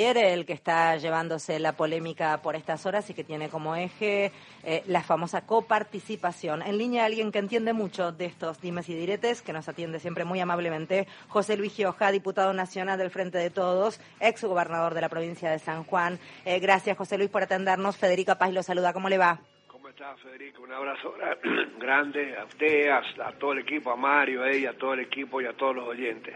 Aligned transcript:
el 0.00 0.46
que 0.46 0.54
está 0.54 0.96
llevándose 0.96 1.58
la 1.58 1.72
polémica 1.72 2.40
por 2.40 2.56
estas 2.56 2.86
horas 2.86 3.10
y 3.10 3.14
que 3.14 3.22
tiene 3.22 3.50
como 3.50 3.76
eje 3.76 4.32
eh, 4.64 4.82
la 4.86 5.02
famosa 5.02 5.46
coparticipación. 5.46 6.62
En 6.62 6.78
línea 6.78 7.04
alguien 7.04 7.30
que 7.30 7.38
entiende 7.38 7.74
mucho 7.74 8.10
de 8.10 8.24
estos 8.24 8.62
dimes 8.62 8.88
y 8.88 8.94
diretes, 8.94 9.42
que 9.42 9.52
nos 9.52 9.68
atiende 9.68 10.00
siempre 10.00 10.24
muy 10.24 10.40
amablemente, 10.40 11.06
José 11.28 11.58
Luis 11.58 11.74
Gioja, 11.74 12.12
diputado 12.12 12.54
nacional 12.54 12.98
del 12.98 13.10
Frente 13.10 13.36
de 13.36 13.50
Todos, 13.50 14.00
ex 14.20 14.42
gobernador 14.42 14.94
de 14.94 15.02
la 15.02 15.10
provincia 15.10 15.50
de 15.50 15.58
San 15.58 15.84
Juan. 15.84 16.18
Eh, 16.46 16.60
gracias, 16.60 16.96
José 16.96 17.18
Luis, 17.18 17.28
por 17.28 17.42
atendernos. 17.42 17.98
Federica 17.98 18.38
Paz 18.38 18.54
lo 18.54 18.62
saluda. 18.62 18.94
¿Cómo 18.94 19.10
le 19.10 19.18
va? 19.18 19.38
¿Cómo 19.66 19.88
está, 19.90 20.16
Federico? 20.16 20.62
Un 20.62 20.72
abrazo 20.72 21.12
grande 21.78 22.38
a 22.38 22.44
usted, 22.44 22.88
a, 22.88 23.32
todo 23.38 23.52
el 23.52 23.58
equipo, 23.58 23.90
a 23.90 23.96
Mario, 23.96 24.44
a 24.44 24.50
ella, 24.50 24.70
a 24.70 24.78
todo 24.78 24.94
el 24.94 25.00
equipo 25.00 25.42
y 25.42 25.44
a 25.44 25.52
todos 25.52 25.76
los 25.76 25.86
oyentes 25.86 26.34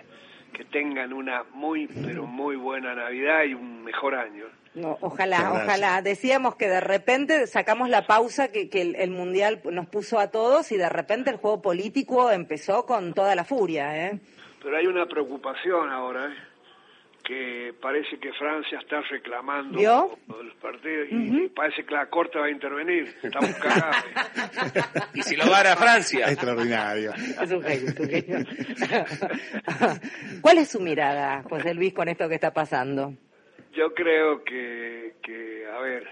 que 0.55 0.64
tengan 0.64 1.12
una 1.12 1.45
muy, 1.52 1.86
pero 1.86 2.25
muy 2.25 2.57
buena 2.57 2.95
Navidad 2.95 3.45
y 3.45 3.53
un 3.54 3.84
mejor 3.84 4.14
año. 4.14 4.46
No, 4.75 4.96
ojalá, 5.03 5.53
ojalá. 5.53 6.00
Decíamos 6.03 6.57
que 6.57 6.68
de 6.68 6.81
repente 6.81 7.46
sacamos 7.46 7.89
la 7.89 8.07
pausa 8.07 8.49
que, 8.49 8.71
que 8.71 8.82
el, 8.82 9.11
Mundial 9.11 9.61
nos 9.71 9.86
puso 9.86 10.18
a 10.18 10.31
todos 10.31 10.72
y 10.72 10.76
de 10.76 10.89
repente 10.89 11.31
el 11.31 11.36
juego 11.36 11.61
político 11.61 12.31
empezó 12.31 12.86
con 12.86 13.12
toda 13.12 13.35
la 13.35 13.45
furia. 13.45 14.07
¿eh? 14.07 14.21
Pero 14.62 14.76
hay 14.76 14.86
una 14.86 15.07
preocupación 15.07 15.90
ahora, 15.90 16.26
¿eh? 16.26 16.35
Que 17.25 17.75
parece 17.81 18.19
que 18.19 18.33
Francia 18.35 18.79
está 18.79 19.01
reclamando 19.01 19.81
los 20.29 20.55
partidos 20.61 21.09
y 21.11 21.49
parece 21.49 21.85
que 21.85 21.95
la 21.95 22.07
Corte 22.07 22.39
va 22.39 22.46
a 22.46 22.51
intervenir. 22.51 23.17
Estamos 23.23 23.55
cagados. 23.61 24.05
y 25.15 25.23
si 25.23 25.35
lo 25.35 25.51
van 25.51 25.67
a 25.67 25.77
Francia. 25.77 26.31
Extraordinario. 26.31 27.13
Es 27.15 27.51
un 27.51 27.63
genio, 27.63 27.89
es 27.89 28.01
un 28.01 28.09
genio. 28.09 28.39
¿Cuál 30.43 30.59
es 30.59 30.71
su 30.71 30.81
mirada, 30.81 31.43
José 31.45 31.73
Luis, 31.75 31.95
con 31.95 32.09
esto 32.09 32.29
que 32.29 32.34
está 32.34 32.53
pasando? 32.53 33.15
Yo 33.73 33.95
creo 33.95 34.45
que, 34.45 35.15
que 35.23 35.67
a 35.67 35.81
ver, 35.81 36.06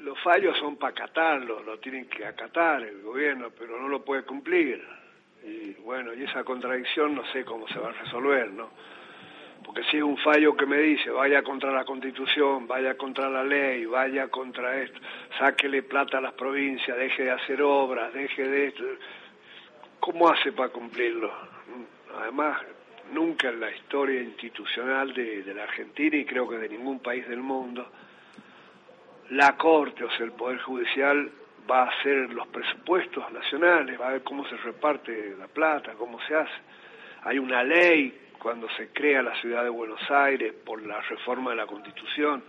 los 0.00 0.20
fallos 0.22 0.58
son 0.58 0.76
para 0.76 0.90
acatarlos, 0.90 1.64
lo 1.64 1.78
tienen 1.78 2.08
que 2.08 2.26
acatar 2.26 2.82
el 2.82 3.00
gobierno, 3.00 3.50
pero 3.56 3.80
no 3.80 3.88
lo 3.88 4.04
puede 4.04 4.24
cumplir. 4.24 4.82
Y 5.44 5.72
bueno, 5.82 6.12
y 6.14 6.24
esa 6.24 6.42
contradicción 6.42 7.14
no 7.14 7.24
sé 7.32 7.44
cómo 7.44 7.68
se 7.68 7.78
va 7.78 7.90
a 7.90 7.92
resolver, 7.92 8.50
¿no? 8.50 8.70
Porque 9.74 9.90
si 9.90 9.96
es 9.96 10.04
un 10.04 10.16
fallo 10.18 10.56
que 10.56 10.66
me 10.66 10.78
dice 10.78 11.10
vaya 11.10 11.42
contra 11.42 11.72
la 11.72 11.84
constitución, 11.84 12.68
vaya 12.68 12.96
contra 12.96 13.28
la 13.28 13.42
ley, 13.42 13.84
vaya 13.86 14.28
contra 14.28 14.80
esto, 14.80 15.00
sáquele 15.36 15.82
plata 15.82 16.18
a 16.18 16.20
las 16.20 16.34
provincias, 16.34 16.96
deje 16.96 17.24
de 17.24 17.32
hacer 17.32 17.60
obras, 17.60 18.14
deje 18.14 18.46
de 18.46 18.66
esto, 18.68 18.84
¿cómo 19.98 20.28
hace 20.28 20.52
para 20.52 20.68
cumplirlo? 20.68 21.32
Además, 22.20 22.60
nunca 23.12 23.48
en 23.48 23.58
la 23.58 23.72
historia 23.72 24.22
institucional 24.22 25.12
de, 25.12 25.42
de 25.42 25.54
la 25.54 25.64
Argentina 25.64 26.18
y 26.18 26.24
creo 26.24 26.48
que 26.48 26.58
de 26.58 26.68
ningún 26.68 27.00
país 27.00 27.26
del 27.26 27.40
mundo, 27.40 27.90
la 29.30 29.56
Corte, 29.56 30.04
o 30.04 30.10
sea, 30.10 30.24
el 30.24 30.32
Poder 30.32 30.60
Judicial, 30.60 31.32
va 31.68 31.82
a 31.82 31.88
hacer 31.88 32.32
los 32.32 32.46
presupuestos 32.46 33.24
nacionales, 33.32 34.00
va 34.00 34.08
a 34.08 34.12
ver 34.12 34.22
cómo 34.22 34.46
se 34.48 34.56
reparte 34.56 35.34
la 35.36 35.48
plata, 35.48 35.94
cómo 35.98 36.20
se 36.28 36.36
hace. 36.36 36.62
Hay 37.24 37.38
una 37.38 37.64
ley 37.64 38.20
cuando 38.44 38.68
se 38.76 38.88
crea 38.88 39.22
la 39.22 39.34
ciudad 39.40 39.62
de 39.62 39.70
Buenos 39.70 40.02
Aires 40.10 40.52
por 40.66 40.86
la 40.86 41.00
reforma 41.00 41.52
de 41.52 41.56
la 41.56 41.66
Constitución, 41.66 42.44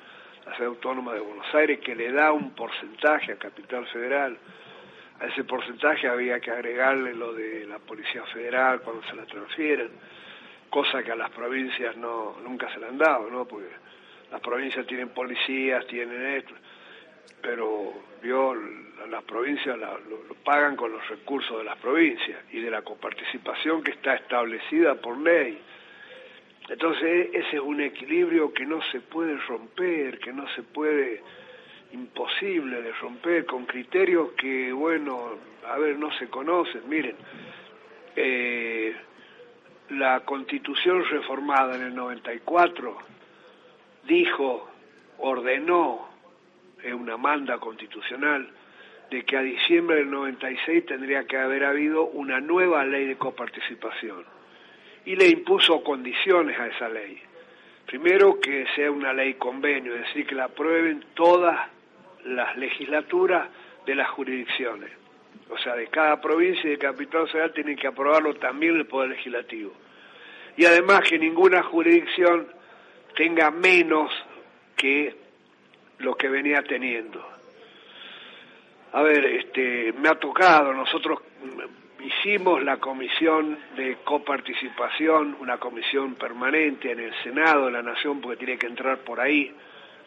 la 0.45 0.53
ciudad 0.53 0.71
autónoma 0.71 1.13
de 1.13 1.21
Buenos 1.21 1.55
Aires, 1.55 1.79
que 1.79 1.95
le 1.95 2.11
da 2.11 2.33
un 2.33 2.53
porcentaje 2.53 3.31
a 3.31 3.37
Capital 3.37 3.87
Federal. 3.87 4.37
A 5.21 5.27
ese 5.27 5.45
porcentaje 5.45 6.09
había 6.09 6.41
que 6.41 6.51
agregarle 6.51 7.13
lo 7.13 7.31
de 7.31 7.65
la 7.65 7.79
Policía 7.79 8.23
Federal 8.25 8.81
cuando 8.81 9.07
se 9.07 9.15
la 9.15 9.25
transfieren, 9.25 9.89
cosa 10.69 11.01
que 11.01 11.13
a 11.13 11.15
las 11.15 11.29
provincias 11.29 11.95
no 11.95 12.39
nunca 12.43 12.69
se 12.73 12.79
le 12.81 12.87
han 12.87 12.97
dado, 12.97 13.29
¿no? 13.29 13.47
Porque 13.47 13.69
las 14.29 14.41
provincias 14.41 14.85
tienen 14.85 15.07
policías, 15.13 15.87
tienen 15.87 16.21
esto, 16.25 16.55
pero 17.41 17.93
vio 18.21 18.53
las 18.53 19.23
provincias 19.23 19.77
lo, 19.77 19.97
lo, 19.99 20.35
pagan 20.43 20.75
con 20.75 20.91
los 20.91 21.07
recursos 21.07 21.57
de 21.57 21.63
las 21.63 21.77
provincias 21.77 22.37
y 22.51 22.59
de 22.59 22.69
la 22.69 22.81
coparticipación 22.81 23.81
que 23.81 23.91
está 23.91 24.15
establecida 24.15 24.95
por 24.95 25.17
ley. 25.17 25.61
Entonces 26.67 27.29
ese 27.33 27.57
es 27.57 27.61
un 27.61 27.79
equilibrio 27.81 28.53
que 28.53 28.65
no 28.65 28.81
se 28.91 28.99
puede 28.99 29.37
romper, 29.37 30.17
que 30.19 30.33
no 30.33 30.47
se 30.55 30.63
puede, 30.63 31.21
imposible 31.91 32.81
de 32.81 32.91
romper, 32.93 33.45
con 33.45 33.65
criterios 33.65 34.31
que, 34.31 34.71
bueno, 34.73 35.35
a 35.67 35.77
ver, 35.77 35.97
no 35.97 36.11
se 36.17 36.27
conocen. 36.27 36.81
Miren, 36.89 37.15
eh, 38.15 38.95
la 39.89 40.21
constitución 40.21 41.05
reformada 41.05 41.75
en 41.75 41.83
el 41.83 41.95
94 41.95 42.97
dijo, 44.07 44.69
ordenó, 45.19 46.09
es 46.83 46.93
una 46.93 47.15
manda 47.15 47.59
constitucional, 47.59 48.49
de 49.11 49.23
que 49.23 49.37
a 49.37 49.41
diciembre 49.41 49.97
del 49.97 50.09
96 50.09 50.87
tendría 50.87 51.25
que 51.27 51.37
haber 51.37 51.63
habido 51.63 52.05
una 52.05 52.39
nueva 52.41 52.83
ley 52.83 53.05
de 53.05 53.17
coparticipación 53.17 54.34
y 55.05 55.15
le 55.15 55.27
impuso 55.27 55.83
condiciones 55.83 56.59
a 56.59 56.67
esa 56.67 56.89
ley. 56.89 57.21
Primero, 57.85 58.39
que 58.39 58.65
sea 58.75 58.89
una 58.89 59.13
ley 59.13 59.35
convenio, 59.35 59.95
es 59.95 60.01
decir, 60.07 60.25
que 60.25 60.35
la 60.35 60.45
aprueben 60.45 61.05
todas 61.13 61.69
las 62.23 62.57
legislaturas 62.57 63.47
de 63.85 63.95
las 63.95 64.09
jurisdicciones. 64.09 64.91
O 65.49 65.57
sea, 65.59 65.75
de 65.75 65.87
cada 65.87 66.19
provincia 66.19 66.65
y 66.65 66.71
de 66.71 66.77
capital 66.79 67.27
federal 67.27 67.53
tienen 67.53 67.77
que 67.77 67.87
aprobarlo 67.87 68.33
también 68.35 68.75
el 68.75 68.87
Poder 68.87 69.11
Legislativo. 69.11 69.73
Y 70.57 70.65
además 70.65 71.01
que 71.07 71.19
ninguna 71.19 71.61
jurisdicción 71.63 72.47
tenga 73.15 73.51
menos 73.51 74.11
que 74.75 75.15
lo 75.99 76.15
que 76.15 76.29
venía 76.29 76.63
teniendo. 76.63 77.23
A 78.93 79.03
ver, 79.03 79.25
este, 79.25 79.93
me 79.93 80.09
ha 80.09 80.15
tocado, 80.15 80.73
nosotros 80.73 81.19
hicimos 82.05 82.63
la 82.63 82.77
comisión 82.77 83.57
de 83.75 83.97
coparticipación, 84.03 85.37
una 85.39 85.57
comisión 85.57 86.15
permanente 86.15 86.91
en 86.91 86.99
el 86.99 87.13
Senado 87.23 87.65
de 87.65 87.71
la 87.71 87.81
Nación, 87.81 88.21
porque 88.21 88.37
tiene 88.37 88.57
que 88.57 88.67
entrar 88.67 88.99
por 88.99 89.19
ahí. 89.19 89.53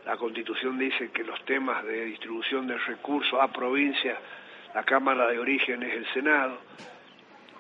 La 0.06 0.16
Constitución 0.16 0.78
dice 0.78 1.10
que 1.10 1.24
los 1.24 1.44
temas 1.44 1.84
de 1.84 2.04
distribución 2.04 2.66
de 2.66 2.78
recursos 2.78 3.38
a 3.40 3.48
provincia, 3.48 4.16
la 4.74 4.84
Cámara 4.84 5.26
de 5.26 5.38
Origen 5.38 5.82
es 5.82 5.94
el 5.94 6.06
Senado, 6.12 6.58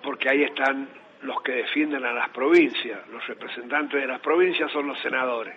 porque 0.02 0.30
ahí 0.30 0.44
están 0.44 0.88
los 1.22 1.42
que 1.42 1.52
defienden 1.52 2.04
a 2.04 2.12
las 2.12 2.28
provincias. 2.30 3.00
Los 3.08 3.26
representantes 3.26 4.00
de 4.00 4.06
las 4.06 4.20
provincias 4.20 4.70
son 4.70 4.86
los 4.86 4.98
senadores. 5.00 5.54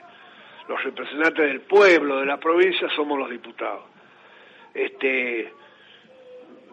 Los 0.67 0.83
representantes 0.83 1.45
del 1.45 1.61
pueblo 1.61 2.19
de 2.19 2.25
la 2.25 2.37
provincia 2.37 2.89
somos 2.95 3.19
los 3.19 3.29
diputados. 3.29 3.83
Este, 4.73 5.53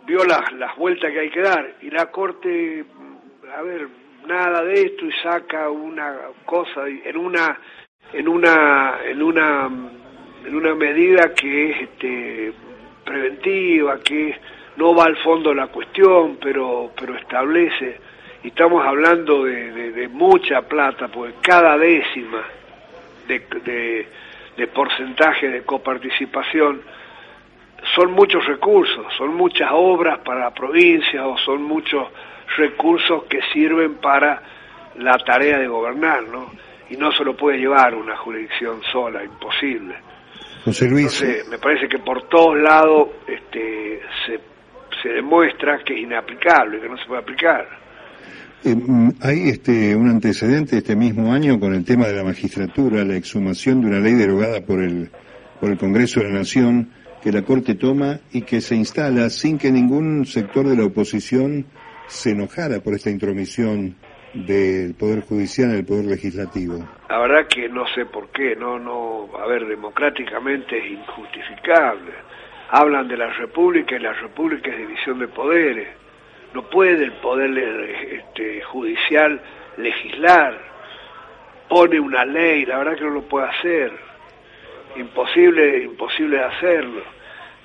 vio 0.09 0.25
las, 0.25 0.53
las 0.55 0.75
vueltas 0.77 1.13
que 1.13 1.21
hay 1.21 1.31
que 1.31 1.43
dar. 1.43 1.75
Y 1.83 1.91
la 1.91 2.07
Corte, 2.07 2.85
a 3.55 3.63
ver, 3.63 3.87
nada 4.27 4.65
de 4.65 4.73
esto 4.73 5.05
y 5.05 5.13
saca 5.23 5.71
una 5.71 6.17
cosa 6.45 6.89
en 6.89 7.17
una 7.17 7.61
en 8.13 8.27
una 8.27 9.01
en 9.05 9.23
una 9.23 9.71
en 10.47 10.55
una 10.55 10.75
medida 10.75 11.35
que 11.35 11.71
es 11.71 11.83
este 11.83 12.53
preventiva, 13.05 14.01
que 14.01 14.35
no 14.77 14.95
va 14.95 15.05
al 15.05 15.17
fondo 15.19 15.51
de 15.51 15.57
la 15.57 15.69
cuestión, 15.69 16.39
pero 16.41 16.91
pero 16.99 17.15
establece. 17.15 18.01
Y 18.43 18.49
estamos 18.49 18.87
hablando 18.87 19.45
de, 19.45 19.91
de, 19.91 20.09
mucha 20.09 20.63
plata, 20.63 21.09
porque 21.09 21.35
cada 21.43 21.77
décima 21.77 22.45
de, 23.27 23.41
de, 23.65 24.07
de 24.57 24.67
porcentaje 24.69 25.49
de 25.49 25.63
coparticipación 25.63 26.81
son 27.99 28.13
muchos 28.13 28.47
recursos, 28.47 29.07
son 29.17 29.35
muchas 29.35 29.71
obras 29.73 30.21
para 30.25 30.41
la 30.45 30.55
provincia 30.55 31.27
o 31.27 31.37
son 31.39 31.65
muchos 31.65 32.07
recursos 32.57 33.25
que 33.25 33.41
sirven 33.53 33.97
para 33.97 34.41
la 34.99 35.19
tarea 35.19 35.59
de 35.59 35.67
gobernar, 35.67 36.23
¿no? 36.29 36.53
Y 36.91 36.97
no 36.97 37.11
se 37.11 37.25
lo 37.25 37.37
puede 37.37 37.59
llevar 37.59 37.97
una 37.97 38.17
jurisdicción 38.17 38.81
sola, 38.93 39.25
imposible. 39.25 39.97
José 40.65 40.89
Luis. 40.89 41.21
Entonces, 41.21 41.49
me 41.49 41.59
parece 41.59 41.89
que 41.89 41.99
por 41.99 42.29
todos 42.29 42.57
lados 42.57 43.09
este, 43.27 44.01
se, 44.25 44.39
se 45.03 45.09
demuestra 45.09 45.79
que 45.85 45.95
es 45.95 46.01
inaplicable, 46.01 46.81
que 46.81 46.89
no 46.89 46.97
se 46.99 47.05
puede 47.05 47.23
aplicar. 47.23 47.67
Eh, 48.65 48.77
mm, 48.77 49.11
hay 49.23 49.49
este, 49.49 49.97
un 49.97 50.09
antecedente 50.09 50.79
este 50.79 50.95
mismo 50.95 51.33
año 51.33 51.59
con 51.59 51.75
el 51.75 51.85
tema 51.85 52.07
de 52.07 52.15
la 52.15 52.23
magistratura, 52.23 53.05
la 53.05 53.17
exhumación 53.17 53.81
de 53.81 53.89
una 53.89 53.99
ley 53.99 54.15
derogada 54.15 54.61
por 54.61 54.81
el, 54.81 55.11
por 55.61 55.71
el 55.71 55.79
Congreso 55.79 56.21
de 56.21 56.29
la 56.29 56.39
Nación 56.39 56.91
que 57.23 57.33
la 57.33 57.43
Corte 57.43 57.75
toma 57.75 58.21
y 58.33 58.43
que 58.43 58.61
se 58.61 58.75
instala 58.75 59.31
sin 59.31 59.59
que 59.59 59.71
ningún 59.71 60.25
sector 60.27 60.67
de 60.67 60.77
la 60.77 60.85
oposición 60.85 61.67
se 62.07 62.31
enojara 62.31 62.81
por 62.81 62.95
esta 62.95 63.11
intromisión 63.11 63.97
del 64.35 64.95
Poder 64.95 65.23
Judicial 65.23 65.71
en 65.71 65.77
el 65.77 65.85
Poder 65.85 66.07
Legislativo. 66.07 66.79
La 67.09 67.19
verdad 67.19 67.47
que 67.49 67.69
no 67.69 67.87
sé 67.95 68.07
por 68.07 68.29
qué, 68.31 68.55
no, 68.57 68.79
no, 68.79 69.29
a 69.39 69.47
ver, 69.47 69.67
democráticamente 69.67 70.79
es 70.79 70.93
injustificable. 70.93 72.13
Hablan 72.71 73.09
de 73.09 73.17
la 73.17 73.33
República 73.33 73.97
y 73.97 74.01
la 74.01 74.13
República 74.13 74.71
es 74.71 74.79
división 74.79 75.19
de 75.19 75.29
poderes. 75.29 75.89
No 76.55 76.69
puede 76.69 77.05
el 77.05 77.13
Poder 77.13 77.51
este, 78.13 78.63
Judicial 78.63 79.41
legislar. 79.77 80.59
pone 81.69 82.01
una 82.01 82.25
ley, 82.25 82.65
la 82.65 82.79
verdad 82.79 82.97
que 82.97 83.05
no 83.05 83.11
lo 83.11 83.23
puede 83.23 83.49
hacer. 83.49 83.93
Imposible, 84.99 85.85
imposible 85.85 86.43
hacerlo. 86.43 87.03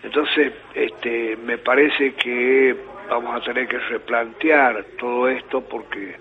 Entonces, 0.04 0.54
este, 0.74 1.36
me 1.38 1.58
parece 1.58 2.14
que 2.14 2.76
vamos 3.10 3.36
a 3.36 3.44
tener 3.44 3.68
que 3.68 3.80
replantear 3.80 4.86
todo 5.00 5.28
esto 5.28 5.62
porque 5.62 6.16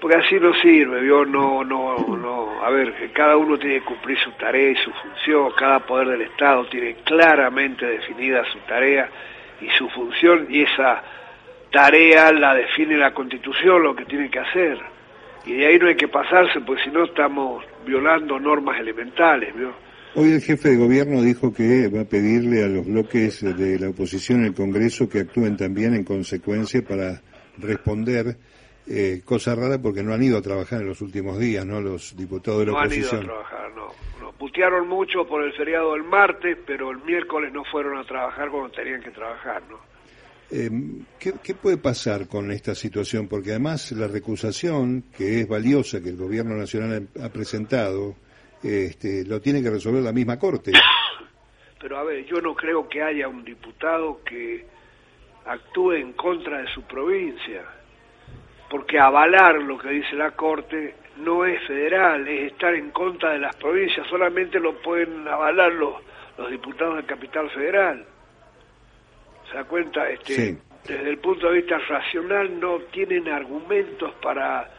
porque 0.00 0.16
así 0.16 0.40
no 0.40 0.54
sirve, 0.54 1.06
yo 1.06 1.26
no, 1.26 1.62
no, 1.62 1.98
no, 1.98 2.64
a 2.64 2.70
ver, 2.70 3.12
cada 3.12 3.36
uno 3.36 3.58
tiene 3.58 3.80
que 3.80 3.84
cumplir 3.84 4.18
su 4.18 4.32
tarea 4.32 4.70
y 4.70 4.76
su 4.76 4.90
función, 4.92 5.52
cada 5.58 5.80
poder 5.80 6.08
del 6.08 6.22
Estado 6.22 6.64
tiene 6.66 6.96
claramente 7.04 7.84
definida 7.84 8.42
su 8.46 8.58
tarea 8.60 9.10
y 9.60 9.68
su 9.70 9.90
función 9.90 10.46
y 10.48 10.62
esa 10.62 11.02
tarea 11.70 12.32
la 12.32 12.54
define 12.54 12.96
la 12.96 13.12
Constitución, 13.12 13.82
lo 13.82 13.94
que 13.94 14.06
tiene 14.06 14.30
que 14.30 14.38
hacer. 14.38 14.78
Y 15.44 15.52
de 15.52 15.66
ahí 15.66 15.78
no 15.78 15.88
hay 15.88 15.96
que 15.96 16.08
pasarse, 16.08 16.60
porque 16.62 16.84
si 16.84 16.90
no 16.90 17.04
estamos 17.04 17.62
violando 17.84 18.40
normas 18.40 18.80
elementales, 18.80 19.54
¿vio? 19.54 19.74
Hoy 20.16 20.32
el 20.32 20.40
jefe 20.40 20.70
de 20.70 20.76
gobierno 20.76 21.22
dijo 21.22 21.54
que 21.54 21.88
va 21.88 22.00
a 22.00 22.04
pedirle 22.04 22.64
a 22.64 22.68
los 22.68 22.84
bloques 22.84 23.42
de 23.42 23.78
la 23.78 23.90
oposición 23.90 24.40
en 24.40 24.46
el 24.46 24.54
Congreso 24.54 25.08
que 25.08 25.20
actúen 25.20 25.56
también 25.56 25.94
en 25.94 26.02
consecuencia 26.02 26.82
para 26.82 27.22
responder. 27.58 28.36
Eh, 28.88 29.20
cosa 29.24 29.54
rara 29.54 29.80
porque 29.80 30.02
no 30.02 30.12
han 30.12 30.22
ido 30.22 30.36
a 30.36 30.42
trabajar 30.42 30.80
en 30.80 30.88
los 30.88 31.00
últimos 31.00 31.38
días, 31.38 31.64
¿no? 31.64 31.80
Los 31.80 32.16
diputados 32.16 32.60
de 32.60 32.66
la 32.66 32.72
oposición. 32.72 33.04
No 33.04 33.18
han 33.18 33.24
ido 33.24 33.32
a 33.32 33.44
trabajar, 33.44 33.70
no. 33.76 33.86
no. 34.20 34.32
Putearon 34.32 34.88
mucho 34.88 35.24
por 35.28 35.44
el 35.44 35.52
feriado 35.52 35.92
del 35.92 36.02
martes, 36.02 36.58
pero 36.66 36.90
el 36.90 36.98
miércoles 37.04 37.52
no 37.52 37.62
fueron 37.70 37.96
a 37.96 38.04
trabajar 38.04 38.50
cuando 38.50 38.70
tenían 38.70 39.00
que 39.00 39.10
trabajar, 39.12 39.62
¿no? 39.70 39.78
Eh, 40.50 40.68
¿qué, 41.20 41.34
¿qué, 41.40 41.54
puede 41.54 41.76
pasar 41.76 42.26
con 42.26 42.50
esta 42.50 42.74
situación? 42.74 43.28
Porque 43.28 43.50
además 43.50 43.92
la 43.92 44.08
recusación, 44.08 45.04
que 45.16 45.42
es 45.42 45.48
valiosa, 45.48 46.02
que 46.02 46.08
el 46.08 46.16
Gobierno 46.16 46.56
Nacional 46.56 47.08
ha 47.22 47.28
presentado, 47.28 48.16
este, 48.62 49.24
lo 49.24 49.40
tiene 49.40 49.62
que 49.62 49.70
resolver 49.70 50.02
la 50.02 50.12
misma 50.12 50.38
Corte. 50.38 50.72
Pero 51.80 51.98
a 51.98 52.04
ver, 52.04 52.24
yo 52.26 52.40
no 52.40 52.54
creo 52.54 52.88
que 52.88 53.02
haya 53.02 53.26
un 53.26 53.42
diputado 53.42 54.20
que 54.22 54.66
actúe 55.46 55.92
en 55.92 56.12
contra 56.12 56.58
de 56.58 56.68
su 56.74 56.82
provincia, 56.82 57.64
porque 58.68 58.98
avalar 58.98 59.56
lo 59.56 59.78
que 59.78 59.88
dice 59.88 60.14
la 60.14 60.32
Corte 60.32 60.94
no 61.16 61.44
es 61.44 61.66
federal, 61.66 62.26
es 62.28 62.52
estar 62.52 62.74
en 62.74 62.90
contra 62.90 63.32
de 63.32 63.38
las 63.38 63.56
provincias, 63.56 64.06
solamente 64.08 64.60
lo 64.60 64.80
pueden 64.82 65.26
avalar 65.26 65.72
los, 65.72 65.94
los 66.36 66.50
diputados 66.50 66.96
del 66.96 67.06
Capital 67.06 67.50
Federal. 67.50 68.04
¿Se 69.50 69.56
da 69.56 69.64
cuenta? 69.64 70.08
Este, 70.10 70.58
Desde 70.86 71.10
el 71.10 71.18
punto 71.18 71.48
de 71.48 71.56
vista 71.56 71.78
racional 71.78 72.60
no 72.60 72.78
tienen 72.92 73.28
argumentos 73.28 74.12
para, 74.22 74.70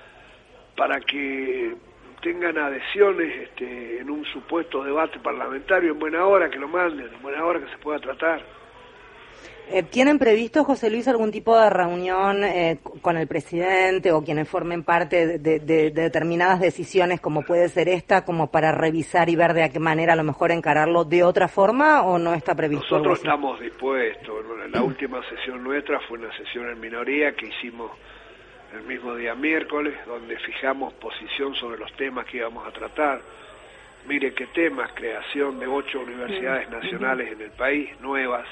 para 0.76 1.00
que 1.02 1.76
tengan 2.22 2.58
adhesiones 2.58 3.50
este, 3.50 4.00
en 4.00 4.10
un 4.10 4.24
supuesto 4.26 4.84
debate 4.84 5.20
parlamentario 5.20 5.92
en 5.92 6.00
buena 6.00 6.26
hora, 6.26 6.50
que 6.50 6.60
lo 6.60 6.68
manden, 6.68 7.08
en 7.14 7.22
buena 7.22 7.44
hora 7.46 7.60
que 7.60 7.72
se 7.72 7.78
pueda 7.78 8.00
tratar. 8.00 8.42
Eh, 9.74 9.84
¿Tienen 9.84 10.20
previsto, 10.20 10.66
José 10.66 10.90
Luis, 10.90 11.08
algún 11.08 11.32
tipo 11.32 11.58
de 11.58 11.70
reunión 11.70 12.44
eh, 12.44 12.80
con 13.02 13.16
el 13.16 13.26
presidente 13.28 14.12
o 14.12 14.22
quienes 14.22 14.50
formen 14.50 14.84
parte 14.84 15.40
de, 15.40 15.60
de, 15.60 15.92
determinadas 15.92 16.60
decisiones, 16.60 17.22
como 17.22 17.44
puede 17.44 17.70
ser 17.70 17.88
esta, 17.88 18.26
como 18.26 18.52
para 18.52 18.74
revisar 18.74 19.30
y 19.30 19.38
ver 19.38 19.54
de 19.54 19.70
qué 19.72 19.80
manera 19.80 20.14
a 20.14 20.18
lo 20.18 20.24
mejor 20.24 20.52
encararlo 20.52 21.06
de 21.06 21.24
otra 21.24 21.48
forma 21.48 22.02
o 22.02 22.20
no 22.20 22.34
está 22.34 22.54
previsto? 22.54 22.98
Nosotros 22.98 23.20
estamos 23.20 23.60
dispuestos. 23.62 24.44
la 24.72 24.82
última 24.82 25.22
sesión 25.30 25.64
nuestra 25.64 26.00
fue 26.02 26.18
una 26.18 26.36
sesión 26.36 26.70
en 26.70 26.80
minoría 26.80 27.32
que 27.34 27.48
hicimos 27.48 27.92
el 28.74 28.84
mismo 28.84 29.16
día 29.16 29.36
miércoles, 29.36 29.94
donde 30.06 30.38
fijamos 30.40 30.94
posición 30.94 31.56
sobre 31.56 31.78
los 31.78 31.92
temas 31.94 32.26
que 32.26 32.38
íbamos 32.38 32.66
a 32.68 32.72
tratar. 32.72 33.22
Mire 34.08 34.34
qué 34.34 34.48
temas, 34.48 34.92
creación 34.94 35.60
de 35.60 35.68
ocho 35.68 36.00
universidades 36.00 36.70
nacionales 36.70 37.34
en 37.34 37.42
el 37.42 37.52
país, 37.52 37.90
nuevas. 38.00 38.48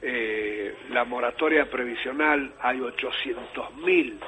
Eh, 0.00 0.74
la 0.90 1.04
moratoria 1.04 1.70
previsional, 1.70 2.52
hay 2.60 2.80
800 2.80 3.76
mil 3.76 4.18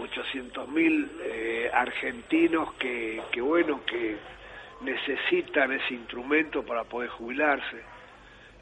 800 0.00 0.68
mil 0.68 1.10
eh, 1.24 1.68
argentinos 1.72 2.72
que, 2.74 3.20
que, 3.32 3.40
bueno, 3.40 3.80
que 3.84 4.16
necesitan 4.82 5.72
ese 5.72 5.94
instrumento 5.94 6.62
para 6.62 6.84
poder 6.84 7.10
jubilarse. 7.10 7.82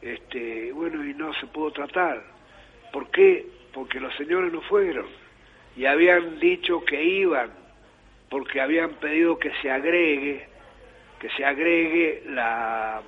Este, 0.01 0.73
bueno, 0.73 1.05
y 1.05 1.13
no 1.13 1.35
se 1.35 1.47
pudo 1.49 1.73
tratar. 1.73 2.23
¿Por 2.91 3.11
qué? 3.11 3.47
Porque 3.75 4.01
los 4.01 4.15
señores 4.17 4.51
no 4.51 4.63
fueron 4.63 5.26
y 5.77 5.87
habían 5.87 6.39
dicho 6.39 6.85
que 6.85 7.03
iban 7.03 7.51
porque 8.31 8.61
habían 8.61 8.95
pedido 8.95 9.39
que 9.39 9.53
se 9.63 9.71
agregue 9.71 10.49
que 11.19 11.31
se 11.31 11.45
agregue 11.45 12.25
la, 12.29 13.01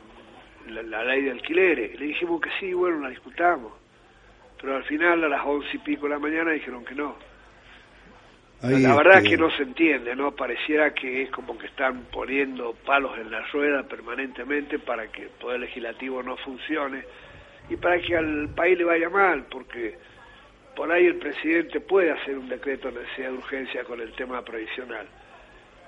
la, 0.68 1.04
ley 1.04 1.22
de 1.22 1.30
alquileres. 1.30 1.98
Le 1.98 2.06
dijimos 2.06 2.40
que 2.40 2.50
sí, 2.58 2.72
bueno, 2.72 3.00
la 3.00 3.10
discutamos. 3.10 3.72
Pero 4.60 4.76
al 4.76 4.84
final, 4.84 5.22
a 5.24 5.28
las 5.28 5.44
once 5.44 5.68
y 5.74 5.78
pico 5.78 6.04
de 6.06 6.14
la 6.14 6.18
mañana, 6.18 6.52
dijeron 6.52 6.84
que 6.84 6.94
no. 6.94 7.16
la 8.62 8.96
verdad 8.96 9.22
es 9.22 9.28
que 9.28 9.36
no 9.36 9.50
se 9.50 9.62
entiende, 9.62 10.16
¿no? 10.16 10.32
Pareciera 10.32 10.94
que 10.94 11.22
es 11.22 11.30
como 11.30 11.56
que 11.58 11.66
están 11.66 12.06
poniendo 12.10 12.74
palos 12.84 13.16
en 13.18 13.30
la 13.30 13.42
rueda 13.48 13.82
permanentemente 13.84 14.78
para 14.78 15.06
que 15.08 15.24
el 15.24 15.30
Poder 15.30 15.60
Legislativo 15.60 16.22
no 16.22 16.36
funcione 16.38 17.04
y 17.70 17.76
para 17.76 18.00
que 18.00 18.16
al 18.16 18.48
país 18.54 18.78
le 18.78 18.84
vaya 18.84 19.10
mal, 19.10 19.44
porque 19.50 19.98
por 20.78 20.92
ahí 20.92 21.06
el 21.06 21.16
presidente 21.16 21.80
puede 21.80 22.12
hacer 22.12 22.38
un 22.38 22.48
decreto 22.48 22.88
de 22.88 23.00
necesidad 23.00 23.30
de 23.30 23.38
urgencia 23.38 23.82
con 23.82 24.00
el 24.00 24.12
tema 24.12 24.44
provisional, 24.44 25.08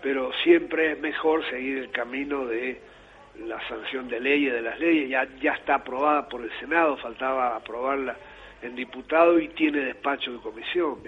pero 0.02 0.32
siempre 0.42 0.90
es 0.90 1.00
mejor 1.00 1.48
seguir 1.48 1.78
el 1.78 1.92
camino 1.92 2.44
de 2.44 2.80
la 3.46 3.56
sanción 3.68 4.08
de 4.08 4.18
leyes, 4.18 4.52
de 4.52 4.62
las 4.62 4.80
leyes, 4.80 5.08
ya, 5.08 5.28
ya 5.40 5.52
está 5.52 5.76
aprobada 5.76 6.28
por 6.28 6.42
el 6.42 6.50
Senado, 6.58 6.96
faltaba 6.96 7.54
aprobarla 7.54 8.16
en 8.62 8.74
diputado 8.74 9.38
y 9.38 9.46
tiene 9.50 9.78
despacho 9.84 10.32
de 10.32 10.38
comisión, 10.40 10.98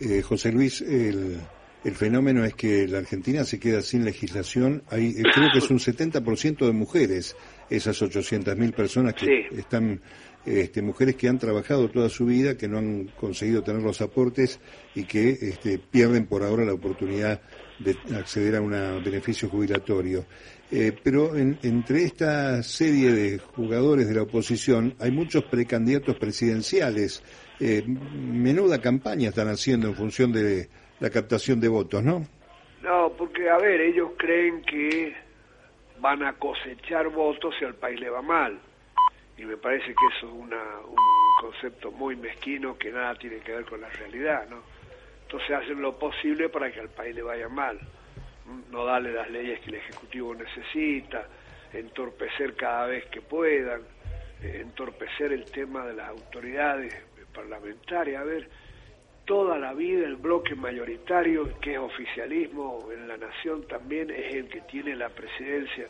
eh, 0.00 0.20
José 0.20 0.52
Luis, 0.52 0.82
el, 0.82 1.40
el, 1.84 1.94
fenómeno 1.94 2.44
es 2.44 2.54
que 2.54 2.86
la 2.86 2.98
Argentina 2.98 3.44
se 3.44 3.58
queda 3.58 3.80
sin 3.80 4.04
legislación, 4.04 4.82
hay, 4.90 5.08
eh, 5.08 5.22
creo 5.34 5.48
que 5.50 5.58
es 5.58 5.70
un 5.70 5.78
70% 5.78 6.66
de 6.66 6.72
mujeres, 6.72 7.34
esas 7.70 8.00
800.000 8.02 8.74
personas 8.74 9.14
que 9.14 9.48
están 9.56 10.02
este, 10.48 10.82
mujeres 10.82 11.16
que 11.16 11.28
han 11.28 11.38
trabajado 11.38 11.88
toda 11.90 12.08
su 12.08 12.26
vida, 12.26 12.56
que 12.56 12.68
no 12.68 12.78
han 12.78 13.08
conseguido 13.08 13.62
tener 13.62 13.82
los 13.82 14.00
aportes 14.00 14.60
y 14.94 15.04
que 15.04 15.30
este, 15.30 15.78
pierden 15.78 16.26
por 16.26 16.42
ahora 16.42 16.64
la 16.64 16.72
oportunidad 16.72 17.40
de 17.78 17.96
acceder 18.16 18.56
a 18.56 18.60
un 18.60 18.70
beneficio 19.04 19.48
jubilatorio. 19.48 20.24
Eh, 20.70 20.92
pero 21.02 21.34
entre 21.36 22.02
esta 22.02 22.62
serie 22.62 23.12
de 23.12 23.38
jugadores 23.38 24.08
de 24.08 24.14
la 24.14 24.22
oposición 24.22 24.94
hay 24.98 25.10
muchos 25.10 25.44
precandidatos 25.44 26.16
presidenciales. 26.16 27.22
Eh, 27.60 27.84
menuda 27.86 28.80
campaña 28.80 29.30
están 29.30 29.48
haciendo 29.48 29.88
en 29.88 29.94
función 29.94 30.32
de 30.32 30.68
la 31.00 31.10
captación 31.10 31.60
de 31.60 31.68
votos, 31.68 32.02
¿no? 32.02 32.26
No, 32.82 33.12
porque, 33.16 33.48
a 33.48 33.58
ver, 33.58 33.80
ellos 33.80 34.10
creen 34.16 34.62
que 34.62 35.14
van 36.00 36.22
a 36.22 36.34
cosechar 36.34 37.08
votos 37.08 37.54
si 37.58 37.64
al 37.64 37.74
país 37.74 37.98
le 38.00 38.10
va 38.10 38.22
mal 38.22 38.58
y 39.38 39.44
me 39.44 39.56
parece 39.56 39.86
que 39.86 40.16
eso 40.16 40.26
es 40.26 40.32
una, 40.32 40.62
un 40.86 40.96
concepto 41.40 41.92
muy 41.92 42.16
mezquino 42.16 42.76
que 42.76 42.90
nada 42.90 43.14
tiene 43.14 43.38
que 43.38 43.52
ver 43.52 43.64
con 43.64 43.80
la 43.80 43.88
realidad, 43.88 44.48
¿no? 44.50 44.62
Entonces 45.22 45.50
hacen 45.50 45.80
lo 45.80 45.96
posible 45.98 46.48
para 46.48 46.72
que 46.72 46.80
al 46.80 46.88
país 46.88 47.14
le 47.14 47.22
vaya 47.22 47.48
mal, 47.48 47.78
no 48.70 48.84
darle 48.84 49.12
las 49.12 49.30
leyes 49.30 49.60
que 49.60 49.70
el 49.70 49.76
Ejecutivo 49.76 50.34
necesita, 50.34 51.28
entorpecer 51.72 52.56
cada 52.56 52.86
vez 52.86 53.06
que 53.06 53.20
puedan, 53.20 53.82
eh, 54.42 54.60
entorpecer 54.62 55.32
el 55.32 55.44
tema 55.44 55.86
de 55.86 55.94
las 55.94 56.08
autoridades 56.08 56.94
parlamentarias. 57.32 58.20
A 58.20 58.24
ver, 58.24 58.48
toda 59.24 59.58
la 59.58 59.74
vida 59.74 60.06
el 60.06 60.16
bloque 60.16 60.54
mayoritario, 60.54 61.60
que 61.60 61.74
es 61.74 61.78
oficialismo 61.78 62.88
en 62.92 63.06
la 63.06 63.18
nación 63.18 63.66
también, 63.68 64.10
es 64.10 64.34
el 64.34 64.48
que 64.48 64.62
tiene 64.62 64.96
la 64.96 65.10
presidencia 65.10 65.86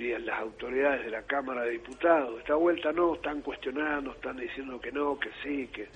y 0.00 0.18
las 0.18 0.40
autoridades 0.40 1.04
de 1.04 1.10
la 1.10 1.22
Cámara 1.22 1.62
de 1.62 1.72
Diputados. 1.72 2.38
Esta 2.38 2.54
vuelta 2.54 2.92
no, 2.92 3.14
están 3.14 3.42
cuestionando, 3.42 4.12
están 4.12 4.36
diciendo 4.36 4.80
que 4.80 4.90
no, 4.90 5.18
que 5.18 5.30
sí, 5.42 5.68
que... 5.68 5.88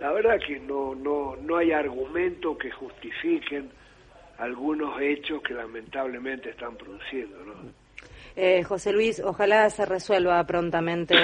La 0.00 0.12
verdad 0.12 0.38
que 0.46 0.60
no, 0.60 0.94
no, 0.94 1.36
no 1.36 1.56
hay 1.56 1.72
argumentos 1.72 2.58
que 2.58 2.70
justifiquen 2.70 3.70
algunos 4.38 5.00
hechos 5.00 5.42
que 5.42 5.54
lamentablemente 5.54 6.50
están 6.50 6.76
produciendo, 6.76 7.38
¿no? 7.44 7.85
Eh, 8.38 8.62
José 8.64 8.92
Luis, 8.92 9.18
ojalá 9.24 9.70
se 9.70 9.86
resuelva 9.86 10.44
prontamente 10.44 11.14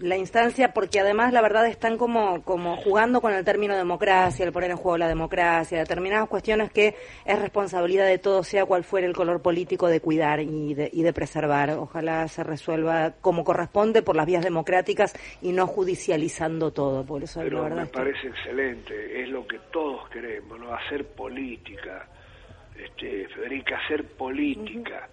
la 0.00 0.16
instancia, 0.16 0.74
porque 0.74 0.98
además 0.98 1.32
la 1.32 1.40
verdad 1.40 1.68
están 1.68 1.98
como, 1.98 2.42
como 2.42 2.76
jugando 2.76 3.20
con 3.20 3.32
el 3.32 3.44
término 3.44 3.76
democracia, 3.76 4.44
el 4.44 4.50
poner 4.50 4.72
en 4.72 4.76
juego 4.76 4.98
la 4.98 5.06
democracia, 5.06 5.78
determinadas 5.78 6.28
cuestiones 6.28 6.72
que 6.72 6.96
es 7.24 7.38
responsabilidad 7.38 8.06
de 8.08 8.18
todos, 8.18 8.48
sea 8.48 8.66
cual 8.66 8.82
fuera 8.82 9.06
el 9.06 9.14
color 9.14 9.40
político, 9.40 9.86
de 9.86 10.00
cuidar 10.00 10.40
y 10.40 10.74
de, 10.74 10.90
y 10.92 11.04
de 11.04 11.12
preservar. 11.12 11.70
Ojalá 11.70 12.26
se 12.26 12.42
resuelva 12.42 13.12
como 13.20 13.44
corresponde 13.44 14.02
por 14.02 14.16
las 14.16 14.26
vías 14.26 14.42
democráticas 14.42 15.14
y 15.42 15.52
no 15.52 15.68
judicializando 15.68 16.72
todo. 16.72 17.06
Por 17.06 17.22
eso 17.22 17.38
Pero 17.40 17.58
la 17.58 17.68
verdad 17.68 17.82
me 17.84 17.86
parece 17.86 18.26
excelente, 18.26 19.22
es 19.22 19.28
lo 19.28 19.46
que 19.46 19.60
todos 19.70 20.08
queremos, 20.08 20.58
¿no? 20.58 20.74
Hacer 20.74 21.06
política, 21.06 22.08
este, 22.76 23.28
Federica, 23.28 23.78
hacer 23.78 24.04
política 24.16 25.08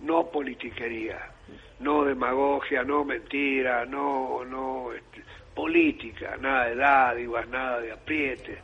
no 0.00 0.26
politiquería, 0.30 1.18
no 1.80 2.04
demagogia, 2.04 2.82
no 2.82 3.04
mentira, 3.04 3.84
no, 3.86 4.44
no 4.44 4.92
este, 4.92 5.22
política, 5.54 6.36
nada 6.40 6.66
de 6.66 6.74
dádivas, 6.76 7.48
nada 7.48 7.80
de 7.80 7.92
apriete. 7.92 8.58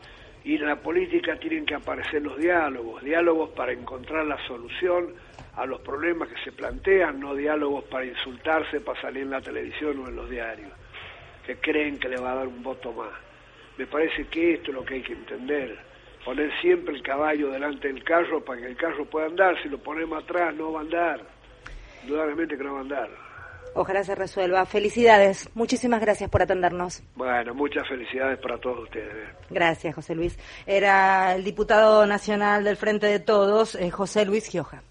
Y 0.44 0.56
en 0.56 0.66
la 0.66 0.76
política 0.76 1.36
tienen 1.36 1.66
que 1.66 1.74
aparecer 1.74 2.22
los 2.22 2.38
diálogos, 2.38 3.02
diálogos 3.02 3.50
para 3.50 3.72
encontrar 3.72 4.26
la 4.26 4.38
solución 4.46 5.14
a 5.56 5.66
los 5.66 5.80
problemas 5.80 6.28
que 6.28 6.40
se 6.42 6.52
plantean, 6.52 7.20
no 7.20 7.34
diálogos 7.34 7.84
para 7.84 8.06
insultarse, 8.06 8.80
para 8.80 9.00
salir 9.00 9.24
en 9.24 9.30
la 9.30 9.40
televisión 9.40 9.98
o 9.98 10.08
en 10.08 10.16
los 10.16 10.30
diarios, 10.30 10.70
que 11.44 11.56
creen 11.56 11.98
que 11.98 12.08
le 12.08 12.16
va 12.16 12.32
a 12.32 12.36
dar 12.36 12.48
un 12.48 12.62
voto 12.62 12.92
más. 12.92 13.10
Me 13.76 13.86
parece 13.86 14.26
que 14.28 14.54
esto 14.54 14.70
es 14.70 14.76
lo 14.76 14.84
que 14.84 14.94
hay 14.94 15.02
que 15.02 15.12
entender, 15.12 15.89
poner 16.24 16.50
siempre 16.60 16.94
el 16.94 17.02
caballo 17.02 17.50
delante 17.50 17.88
del 17.88 18.02
carro 18.04 18.44
para 18.44 18.60
que 18.60 18.66
el 18.66 18.76
carro 18.76 19.04
pueda 19.06 19.26
andar, 19.26 19.60
si 19.62 19.68
lo 19.68 19.78
ponemos 19.78 20.22
atrás 20.22 20.54
no 20.54 20.72
va 20.72 20.80
a 20.80 20.82
andar, 20.82 21.20
indudablemente 22.02 22.56
que 22.56 22.64
no 22.64 22.74
va 22.74 22.78
a 22.78 22.82
andar. 22.82 23.10
Ojalá 23.74 24.02
se 24.02 24.14
resuelva. 24.14 24.66
Felicidades. 24.66 25.48
Muchísimas 25.54 26.00
gracias 26.00 26.28
por 26.28 26.42
atendernos. 26.42 27.02
Bueno, 27.14 27.54
muchas 27.54 27.86
felicidades 27.88 28.38
para 28.40 28.58
todos 28.58 28.80
ustedes. 28.80 29.28
Gracias, 29.48 29.94
José 29.94 30.14
Luis. 30.14 30.36
Era 30.66 31.34
el 31.36 31.44
diputado 31.44 32.04
nacional 32.06 32.64
del 32.64 32.76
Frente 32.76 33.06
de 33.06 33.20
Todos, 33.20 33.76
eh, 33.76 33.90
José 33.90 34.24
Luis 34.24 34.48
Gioja. 34.48 34.82